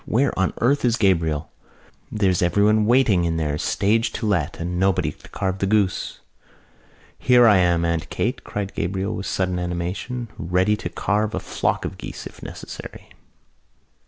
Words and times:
"Where 0.07 0.33
on 0.37 0.51
earth 0.61 0.83
is 0.83 0.95
Gabriel? 0.95 1.51
There's 2.11 2.41
everyone 2.41 2.87
waiting 2.87 3.23
in 3.23 3.37
there, 3.37 3.59
stage 3.59 4.11
to 4.13 4.25
let, 4.25 4.59
and 4.59 4.79
nobody 4.79 5.11
to 5.11 5.29
carve 5.29 5.59
the 5.59 5.67
goose!" 5.67 6.21
"Here 7.19 7.45
I 7.45 7.57
am, 7.57 7.85
Aunt 7.85 8.09
Kate!" 8.09 8.43
cried 8.43 8.73
Gabriel, 8.73 9.13
with 9.15 9.27
sudden 9.27 9.59
animation, 9.59 10.29
"ready 10.39 10.75
to 10.75 10.89
carve 10.89 11.35
a 11.35 11.39
flock 11.39 11.85
of 11.85 11.99
geese, 11.99 12.25
if 12.25 12.41
necessary." 12.41 13.09